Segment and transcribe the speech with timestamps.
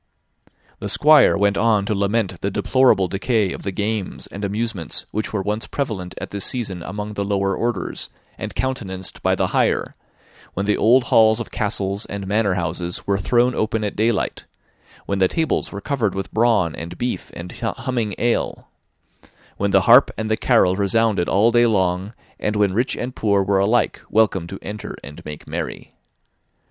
[0.79, 5.31] '"The Squire went on to lament the deplorable decay of the games and amusements which
[5.31, 9.93] were once prevalent at this season among the lower orders, and countenanced by the higher:
[10.55, 14.45] when the old halls of castles and manor houses were thrown open at daylight;
[15.05, 18.69] when the tables were covered with brawn, and beef, and humming ale;
[19.57, 23.43] when the harp and the carol resounded all day long, and when rich and poor
[23.43, 25.93] were alike welcome to enter and make merry.